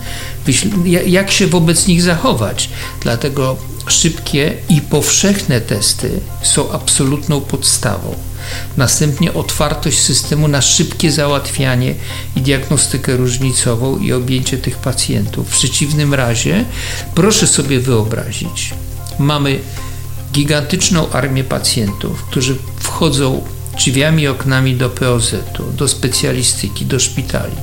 jak 1.06 1.30
się 1.30 1.46
wobec 1.46 1.86
nich 1.86 2.02
zachować? 2.02 2.70
Dlatego 3.00 3.56
szybkie 3.88 4.54
i 4.68 4.80
powszechne 4.80 5.60
testy 5.60 6.20
są 6.42 6.72
absolutną 6.72 7.40
podstawą. 7.40 8.14
Następnie 8.76 9.34
otwartość 9.34 9.98
systemu 9.98 10.48
na 10.48 10.62
szybkie 10.62 11.12
załatwianie 11.12 11.94
i 12.36 12.40
diagnostykę 12.40 13.16
różnicową 13.16 13.98
i 13.98 14.12
objęcie 14.12 14.58
tych 14.58 14.76
pacjentów. 14.76 15.48
W 15.48 15.58
przeciwnym 15.58 16.14
razie, 16.14 16.64
proszę 17.14 17.46
sobie 17.46 17.80
wyobrazić, 17.80 18.74
mamy 19.18 19.60
gigantyczną 20.32 21.10
armię 21.10 21.44
pacjentów, 21.44 22.22
którzy 22.22 22.56
wchodzą 22.78 23.44
drzwiami 23.80 24.28
oknami 24.28 24.76
do 24.76 24.90
POZ-u, 24.90 25.72
do 25.72 25.88
specjalistyki, 25.88 26.86
do 26.86 26.98
szpitali. 26.98 27.56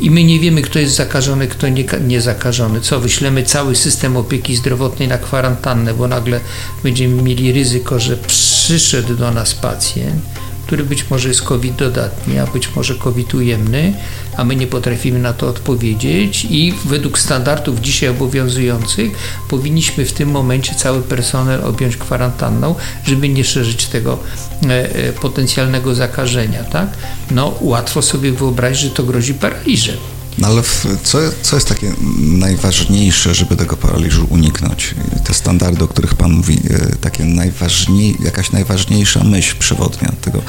I 0.00 0.10
my 0.10 0.24
nie 0.24 0.40
wiemy, 0.40 0.62
kto 0.62 0.78
jest 0.78 0.94
zakażony, 0.94 1.46
kto 1.46 1.68
nie, 1.68 1.84
nie 2.06 2.20
zakażony. 2.20 2.80
Co, 2.80 3.00
wyślemy 3.00 3.42
cały 3.42 3.76
system 3.76 4.16
opieki 4.16 4.56
zdrowotnej 4.56 5.08
na 5.08 5.18
kwarantannę, 5.18 5.94
bo 5.94 6.08
nagle 6.08 6.40
będziemy 6.82 7.22
mieli 7.22 7.52
ryzyko, 7.52 8.00
że 8.00 8.16
przyszedł 8.16 9.14
do 9.14 9.30
nas 9.30 9.54
pacjent, 9.54 10.22
który 10.66 10.84
być 10.84 11.10
może 11.10 11.28
jest 11.28 11.42
COVID 11.42 11.76
dodatni, 11.76 12.38
a 12.38 12.46
być 12.46 12.76
może 12.76 12.94
COVID 12.94 13.34
ujemny, 13.34 13.94
a 14.36 14.44
my 14.44 14.56
nie 14.56 14.66
potrafimy 14.66 15.18
na 15.18 15.32
to 15.32 15.48
odpowiedzieć 15.48 16.46
i 16.50 16.74
według 16.84 17.18
standardów 17.18 17.80
dzisiaj 17.80 18.08
obowiązujących 18.08 19.12
powinniśmy 19.48 20.04
w 20.04 20.12
tym 20.12 20.30
momencie 20.30 20.74
cały 20.74 21.02
personel 21.02 21.64
objąć 21.64 21.96
kwarantanną, 21.96 22.74
żeby 23.06 23.28
nie 23.28 23.44
szerzyć 23.44 23.86
tego 23.86 24.18
e, 24.66 24.94
e, 24.94 25.12
potencjalnego 25.12 25.94
zakażenia, 25.94 26.64
tak? 26.64 26.88
No 27.30 27.54
łatwo 27.60 28.02
sobie 28.02 28.32
wyobrazić, 28.32 28.80
że 28.80 28.90
to 28.90 29.02
grozi 29.02 29.34
paraliżem. 29.34 30.13
No 30.38 30.48
ale 30.48 30.62
w, 30.62 30.86
co, 31.02 31.18
co 31.42 31.56
jest 31.56 31.68
takie 31.68 31.92
najważniejsze, 32.18 33.34
żeby 33.34 33.56
tego 33.56 33.76
paraliżu 33.76 34.26
uniknąć? 34.30 34.94
Te 35.24 35.34
standardy, 35.34 35.84
o 35.84 35.88
których 35.88 36.14
Pan 36.14 36.32
mówi, 36.32 36.60
e, 36.70 36.96
takie 36.96 37.24
najważniej, 37.24 38.16
jakaś 38.24 38.52
najważniejsza 38.52 39.24
myśl 39.24 39.56
przewodnia 39.58 40.12
tego. 40.20 40.42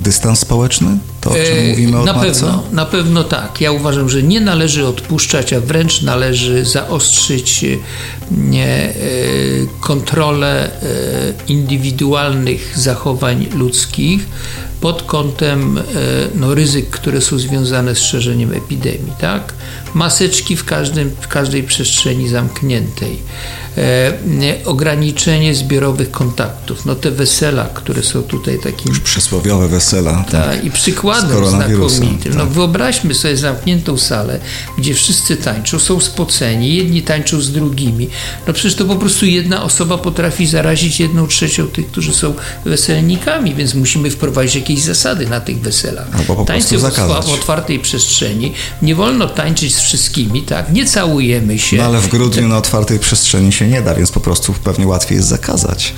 Dystans 0.00 0.38
społeczny? 0.38 0.98
To, 1.20 1.30
o 1.30 1.34
czym 1.34 1.58
e, 1.58 1.68
mówimy 1.68 1.98
od 1.98 2.06
Na 2.06 2.12
marca? 2.12 2.32
pewno, 2.32 2.62
na 2.72 2.86
pewno 2.86 3.24
tak. 3.24 3.60
Ja 3.60 3.72
uważam, 3.72 4.08
że 4.08 4.22
nie 4.22 4.40
należy 4.40 4.86
odpuszczać, 4.86 5.52
a 5.52 5.60
wręcz 5.60 6.02
należy 6.02 6.64
zaostrzyć 6.64 7.64
e, 7.64 7.76
nie, 8.30 8.94
kontrolę 9.80 10.70
indywidualnych 11.48 12.72
zachowań 12.78 13.46
ludzkich 13.54 14.26
pod 14.84 15.02
kątem 15.02 15.78
e, 15.78 15.82
no, 16.34 16.54
ryzyk, 16.54 16.90
które 16.90 17.20
są 17.20 17.38
związane 17.38 17.94
z 17.94 17.98
szerzeniem 17.98 18.52
epidemii. 18.52 19.12
Tak? 19.20 19.54
Maseczki 19.94 20.56
w, 20.56 20.64
każdym, 20.64 21.10
w 21.20 21.28
każdej 21.28 21.62
przestrzeni 21.62 22.28
zamkniętej 22.28 23.18
E, 23.78 24.64
ograniczenie 24.64 25.54
zbiorowych 25.54 26.10
kontaktów. 26.10 26.86
No 26.86 26.94
te 26.94 27.10
wesela, 27.10 27.64
które 27.74 28.02
są 28.02 28.22
tutaj 28.22 28.58
takim... 28.58 28.88
Już 28.88 29.00
przysłowiowe 29.00 29.68
wesela. 29.68 30.24
Tak, 30.30 30.64
i 30.64 30.70
przykładem 30.70 31.46
znakomitym. 31.46 32.34
No 32.34 32.44
tak. 32.44 32.48
wyobraźmy 32.48 33.14
sobie 33.14 33.36
zamkniętą 33.36 33.98
salę, 33.98 34.40
gdzie 34.78 34.94
wszyscy 34.94 35.36
tańczą, 35.36 35.78
są 35.78 36.00
spoceni, 36.00 36.74
jedni 36.74 37.02
tańczą 37.02 37.40
z 37.40 37.52
drugimi. 37.52 38.08
No 38.46 38.52
przecież 38.52 38.74
to 38.74 38.84
po 38.84 38.96
prostu 38.96 39.26
jedna 39.26 39.62
osoba 39.62 39.98
potrafi 39.98 40.46
zarazić 40.46 41.00
jedną 41.00 41.26
trzecią 41.26 41.66
tych, 41.66 41.86
którzy 41.86 42.14
są 42.14 42.34
weselnikami, 42.64 43.54
więc 43.54 43.74
musimy 43.74 44.10
wprowadzić 44.10 44.54
jakieś 44.54 44.73
zasady 44.82 45.26
na 45.26 45.40
tych 45.40 45.60
weselach. 45.60 46.06
Albo 46.18 46.36
po 46.36 46.44
Tańcy 46.44 46.78
w 46.78 46.84
otwartej 47.32 47.78
przestrzeni. 47.78 48.52
Nie 48.82 48.94
wolno 48.94 49.28
tańczyć 49.28 49.74
z 49.74 49.80
wszystkimi, 49.80 50.42
tak? 50.42 50.72
Nie 50.72 50.86
całujemy 50.86 51.58
się. 51.58 51.76
No 51.76 51.84
ale 51.84 52.00
w 52.00 52.08
grudniu 52.08 52.48
na 52.48 52.58
otwartej 52.58 52.98
przestrzeni 52.98 53.52
się 53.52 53.68
nie 53.68 53.82
da, 53.82 53.94
więc 53.94 54.10
po 54.10 54.20
prostu 54.20 54.54
pewnie 54.64 54.86
łatwiej 54.86 55.16
jest 55.16 55.28
zakazać. 55.28 55.94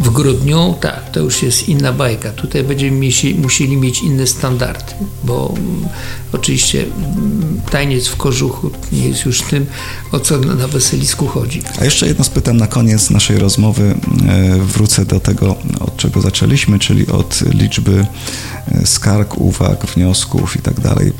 W 0.00 0.10
grudniu, 0.10 0.74
tak, 0.80 1.10
to 1.10 1.20
już 1.20 1.42
jest 1.42 1.68
inna 1.68 1.92
bajka. 1.92 2.30
Tutaj 2.30 2.64
będziemy 2.64 3.08
musieli 3.38 3.76
mieć 3.76 4.02
inne 4.02 4.26
standardy, 4.26 4.92
bo 5.24 5.54
mm, 5.56 5.88
oczywiście 6.32 6.84
mm, 6.84 7.60
tajniec 7.70 8.08
w 8.08 8.16
kożuchu 8.16 8.70
nie 8.92 9.08
jest 9.08 9.24
już 9.24 9.42
tym, 9.42 9.66
o 10.12 10.20
co 10.20 10.38
na 10.38 10.68
weselisku 10.68 11.26
chodzi. 11.26 11.62
A 11.80 11.84
jeszcze 11.84 12.06
jedno 12.06 12.24
spytam 12.24 12.56
na 12.56 12.66
koniec 12.66 13.10
naszej 13.10 13.38
rozmowy. 13.38 13.94
E, 14.28 14.58
wrócę 14.58 15.04
do 15.04 15.20
tego, 15.20 15.56
od 15.80 15.96
czego 15.96 16.20
zaczęliśmy, 16.20 16.78
czyli 16.78 17.06
od 17.06 17.40
liczby 17.54 18.06
e, 18.72 18.86
skarg, 18.86 19.38
uwag, 19.38 19.86
wniosków 19.86 20.56
i 20.56 20.58
tak 20.58 20.80
dalej, 20.80 21.12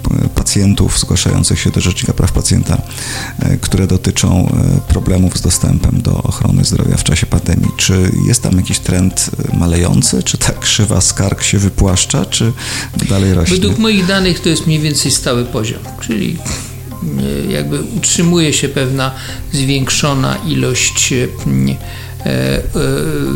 pacjentów 0.60 0.98
zgłaszających 0.98 1.60
się 1.60 1.70
do 1.70 1.80
Rzecznika 1.80 2.12
Praw 2.12 2.32
Pacjenta, 2.32 2.82
e, 3.38 3.56
które 3.56 3.86
dotyczą 3.86 4.52
problemów 4.88 5.38
z 5.38 5.40
dostępem 5.40 6.02
do 6.02 6.22
ochrony 6.22 6.64
zdrowia 6.64 6.96
w 6.96 7.04
czasie 7.04 7.26
pandemii. 7.26 7.70
Czy 7.76 8.10
jest 8.26 8.42
tam 8.42 8.56
jakiś 8.56 8.78
trend 8.78 9.30
y, 9.54 9.56
malejący? 9.56 10.22
Czy 10.22 10.38
ta 10.38 10.52
krzywa 10.52 11.00
skarg 11.00 11.42
się 11.42 11.58
wypłaszcza, 11.58 12.24
czy 12.24 12.52
dalej 13.08 13.34
rośnie? 13.34 13.56
Według 13.56 13.78
moich 13.78 14.06
danych 14.06 14.40
to 14.40 14.48
jest 14.48 14.66
mniej 14.66 14.80
więcej 14.80 15.10
stały 15.10 15.44
poziom, 15.44 15.80
czyli 16.00 16.36
jakby 17.48 17.82
utrzymuje 17.82 18.52
się 18.52 18.68
pewna 18.68 19.14
zwiększona 19.52 20.36
ilość 20.36 21.12
E, 21.12 21.24
e, 21.24 21.26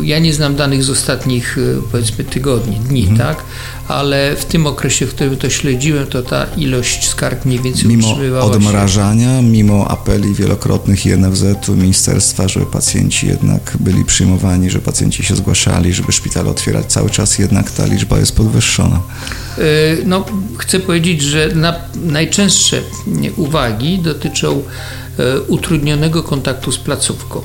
ja 0.02 0.18
nie 0.18 0.32
znam 0.32 0.56
danych 0.56 0.84
z 0.84 0.90
ostatnich 0.90 1.58
e, 1.58 1.82
powiedzmy 1.92 2.24
tygodni, 2.24 2.76
dni, 2.76 3.02
mhm. 3.02 3.18
tak? 3.18 3.44
Ale 3.88 4.36
w 4.36 4.44
tym 4.44 4.66
okresie, 4.66 5.06
w 5.06 5.14
którym 5.14 5.36
to 5.36 5.50
śledziłem, 5.50 6.06
to 6.06 6.22
ta 6.22 6.46
ilość 6.56 7.08
skarg 7.08 7.44
mniej 7.44 7.60
więcej 7.60 7.88
mimo 7.88 8.16
odmrażania, 8.40 9.36
się. 9.36 9.42
mimo 9.42 9.88
apeli 9.88 10.34
wielokrotnych 10.34 11.06
i 11.06 11.18
NFZ-u, 11.18 11.76
ministerstwa, 11.76 12.48
żeby 12.48 12.66
pacjenci 12.66 13.26
jednak 13.26 13.76
byli 13.80 14.04
przyjmowani, 14.04 14.70
że 14.70 14.78
pacjenci 14.78 15.22
się 15.22 15.36
zgłaszali, 15.36 15.92
żeby 15.92 16.12
szpitale 16.12 16.50
otwierać 16.50 16.86
cały 16.86 17.10
czas, 17.10 17.38
jednak 17.38 17.70
ta 17.70 17.86
liczba 17.86 18.18
jest 18.18 18.36
podwyższona. 18.36 19.00
No, 20.04 20.24
chcę 20.58 20.80
powiedzieć, 20.80 21.22
że 21.22 21.48
na, 21.54 21.74
najczęstsze 21.94 22.82
uwagi 23.36 23.98
dotyczą 23.98 24.62
utrudnionego 25.48 26.22
kontaktu 26.22 26.72
z 26.72 26.78
placówką 26.78 27.42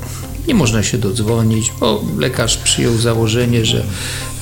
nie 0.48 0.56
można 0.56 0.84
się 0.84 0.98
dodzwonić, 0.98 1.72
bo 1.80 2.04
lekarz 2.18 2.58
przyjął 2.58 2.98
założenie, 2.98 3.66
że 3.66 3.84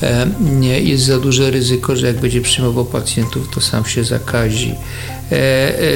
e, 0.02 0.80
jest 0.80 1.04
za 1.04 1.18
duże 1.18 1.50
ryzyko, 1.50 1.96
że 1.96 2.06
jak 2.06 2.20
będzie 2.20 2.40
przyjmował 2.40 2.84
pacjentów, 2.84 3.48
to 3.54 3.60
sam 3.60 3.84
się 3.84 4.04
zakazi. 4.04 4.74
E, 5.32 5.34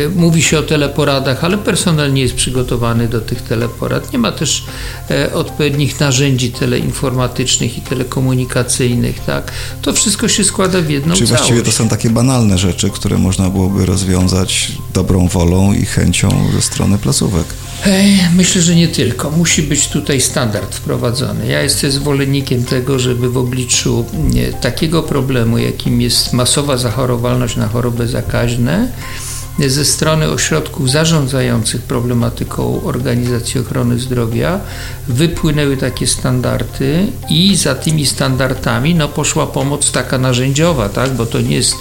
e, 0.05 0.09
mówi 0.09 0.43
się 0.43 0.59
o 0.59 0.62
teleporadach, 0.62 1.45
ale 1.45 1.59
personel 1.59 2.12
nie 2.12 2.23
jest 2.23 2.35
przygotowany 2.35 3.09
do 3.09 3.21
tych 3.21 3.43
teleporad. 3.43 4.12
Nie 4.12 4.19
ma 4.19 4.33
też 4.33 4.65
odpowiednich 5.35 6.01
narzędzi 6.01 6.51
teleinformatycznych 6.51 7.79
i 7.79 7.81
telekomunikacyjnych. 7.81 9.21
Tak? 9.21 9.53
To 9.83 9.93
wszystko 9.93 10.29
się 10.29 10.45
składa 10.45 10.81
w 10.81 10.91
jedną 10.91 11.15
Czyli 11.15 11.27
całość. 11.27 11.43
właściwie 11.43 11.62
to 11.62 11.73
są 11.73 11.88
takie 11.88 12.11
banalne 12.11 12.59
rzeczy, 12.59 12.91
które 12.91 13.19
można 13.19 13.51
byłoby 13.51 13.87
rozwiązać 13.87 14.73
dobrą 14.95 15.29
wolą 15.29 15.73
i 15.73 15.85
chęcią 15.85 16.51
ze 16.55 16.62
strony 16.62 16.99
placówek. 16.99 17.47
Myślę, 18.35 18.62
że 18.62 18.75
nie 18.75 18.88
tylko. 18.88 19.31
Musi 19.31 19.62
być 19.62 19.88
tutaj 19.88 20.21
standard 20.21 20.75
wprowadzony. 20.75 21.47
Ja 21.47 21.62
jestem 21.62 21.93
zwolennikiem 21.93 22.65
tego, 22.65 22.99
żeby 22.99 23.31
w 23.31 23.37
obliczu 23.37 23.92
takiego 24.61 25.03
problemu, 25.03 25.59
jakim 25.59 26.01
jest 26.01 26.33
masowa 26.33 26.77
zachorowalność 26.77 27.57
na 27.57 27.69
choroby 27.69 28.09
zakaźne, 28.09 28.89
ze 29.59 29.85
strony 29.85 30.31
ośrodków 30.31 30.91
zarządzających 30.91 31.83
problematyką 31.83 32.83
organizacji 32.85 33.61
ochrony 33.61 33.99
zdrowia 33.99 34.61
wypłynęły 35.09 35.77
takie 35.77 36.07
standardy 36.07 37.07
i 37.31 37.57
za 37.57 37.75
tymi 37.75 38.07
standardami 38.07 38.95
no, 38.95 39.09
poszła 39.09 39.47
pomoc 39.47 39.93
taka 39.93 40.19
narzędziowa, 40.19 40.88
tak? 40.88 41.11
bo 41.11 41.27
to 41.27 41.41
nie 41.41 41.57
jest 41.57 41.75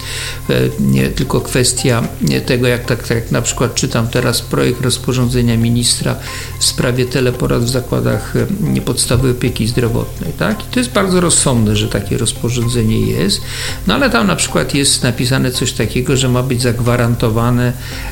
e, 0.50 0.54
nie 0.80 1.08
tylko 1.08 1.40
kwestia 1.40 2.02
tego, 2.46 2.66
jak 2.66 2.84
tak, 2.84 3.08
tak 3.08 3.30
na 3.30 3.42
przykład 3.42 3.74
czytam 3.74 4.08
teraz 4.08 4.42
projekt 4.42 4.80
rozporządzenia 4.80 5.56
ministra 5.56 6.16
w 6.58 6.64
sprawie 6.64 7.06
teleporad 7.06 7.62
w 7.62 7.68
zakładach 7.68 8.34
e, 8.76 8.80
podstawowej 8.80 9.32
opieki 9.32 9.66
zdrowotnej. 9.66 10.32
Tak? 10.32 10.60
I 10.60 10.64
to 10.74 10.80
jest 10.80 10.92
bardzo 10.92 11.20
rozsądne, 11.20 11.76
że 11.76 11.88
takie 11.88 12.18
rozporządzenie 12.18 13.00
jest, 13.00 13.40
no 13.86 13.94
ale 13.94 14.10
tam 14.10 14.26
na 14.26 14.36
przykład 14.36 14.74
jest 14.74 15.02
napisane 15.02 15.50
coś 15.50 15.72
takiego, 15.72 16.16
że 16.16 16.28
ma 16.28 16.42
być 16.42 16.62
zagwarantowane 16.62 17.61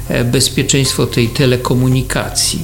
E, 0.09 0.25
bezpieczeństwo 0.25 1.07
tej 1.07 1.29
telekomunikacji. 1.29 2.59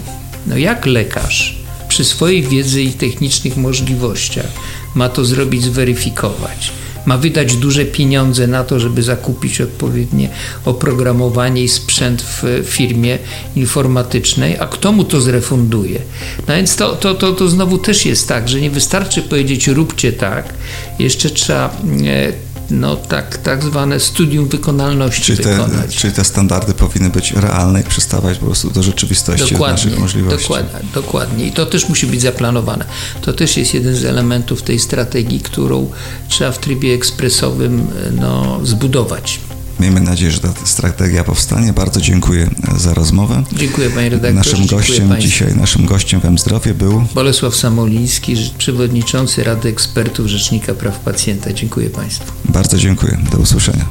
No 0.46 0.56
jak 0.56 0.86
lekarz 0.86 1.58
przy 1.88 2.04
swojej 2.04 2.42
wiedzy 2.42 2.82
i 2.82 2.92
technicznych 2.92 3.56
możliwościach 3.56 4.50
ma 4.94 5.08
to 5.08 5.24
zrobić, 5.24 5.64
zweryfikować? 5.64 6.72
Ma 7.06 7.18
wydać 7.18 7.56
duże 7.56 7.84
pieniądze 7.84 8.46
na 8.46 8.64
to, 8.64 8.80
żeby 8.80 9.02
zakupić 9.02 9.60
odpowiednie 9.60 10.28
oprogramowanie 10.64 11.62
i 11.62 11.68
sprzęt 11.68 12.22
w 12.22 12.64
firmie 12.64 13.18
informatycznej, 13.56 14.58
a 14.58 14.66
kto 14.66 14.92
mu 14.92 15.04
to 15.04 15.20
zrefunduje? 15.20 16.00
No 16.48 16.54
więc 16.54 16.76
to, 16.76 16.96
to, 16.96 17.14
to, 17.14 17.32
to 17.32 17.48
znowu 17.48 17.78
też 17.78 18.06
jest 18.06 18.28
tak, 18.28 18.48
że 18.48 18.60
nie 18.60 18.70
wystarczy 18.70 19.22
powiedzieć 19.22 19.68
róbcie 19.68 20.12
tak, 20.12 20.54
jeszcze 20.98 21.30
trzeba 21.30 21.76
e, 22.06 22.45
no 22.70 22.96
tak, 22.96 23.38
tak 23.38 23.62
zwane 23.62 24.00
studium 24.00 24.48
wykonalności 24.48 25.22
Czyli 25.22 25.38
te, 25.38 25.50
wykonać. 25.50 25.96
czyli 25.96 26.12
te 26.12 26.24
standardy 26.24 26.74
powinny 26.74 27.10
być 27.10 27.32
realne 27.32 27.80
i 27.80 27.84
przystawać 27.84 28.38
po 28.38 28.46
prostu 28.46 28.70
do 28.70 28.82
rzeczywistości, 28.82 29.54
do 29.54 29.60
naszych 29.60 29.98
możliwości. 29.98 30.42
Dokładnie, 30.48 30.80
dokładnie. 30.94 31.46
I 31.46 31.52
to 31.52 31.66
też 31.66 31.88
musi 31.88 32.06
być 32.06 32.20
zaplanowane. 32.20 32.84
To 33.22 33.32
też 33.32 33.56
jest 33.56 33.74
jeden 33.74 33.94
z 33.94 34.04
elementów 34.04 34.62
tej 34.62 34.78
strategii, 34.78 35.40
którą 35.40 35.90
trzeba 36.28 36.52
w 36.52 36.58
trybie 36.58 36.94
ekspresowym 36.94 37.86
no, 38.12 38.60
zbudować. 38.62 39.40
Miejmy 39.80 40.00
nadzieję, 40.00 40.30
że 40.32 40.40
ta 40.40 40.48
strategia 40.64 41.24
powstanie. 41.24 41.72
Bardzo 41.72 42.00
dziękuję 42.00 42.50
za 42.76 42.94
rozmowę. 42.94 43.42
Dziękuję 43.52 43.90
panie 43.90 44.08
redaktorze. 44.08 44.52
Naszym 44.52 44.66
gościem 44.66 45.16
dzisiaj, 45.18 45.56
naszym 45.56 45.86
gościem 45.86 46.20
w 46.20 46.24
M-Zdrowie 46.24 46.74
był 46.74 47.04
Bolesław 47.14 47.56
Samoliński, 47.56 48.36
przewodniczący 48.58 49.44
Rady 49.44 49.68
Ekspertów 49.68 50.26
Rzecznika 50.26 50.74
Praw 50.74 51.00
Pacjenta. 51.00 51.52
Dziękuję 51.52 51.90
państwu. 51.90 52.32
Bardzo 52.44 52.78
dziękuję. 52.78 53.18
Do 53.32 53.38
usłyszenia. 53.38 53.84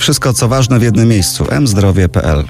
Wszystko 0.00 0.32
co 0.32 0.48
ważne 0.48 0.78
w 0.78 0.82
jednym 0.82 1.08
miejscu. 1.08 1.46
mzdrowie.pl 1.60 2.44